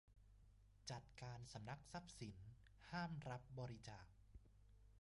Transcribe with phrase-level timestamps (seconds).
[0.89, 2.37] จัดการสำนักทรัพย์สิน
[2.91, 4.05] ห้ามรับบริจาค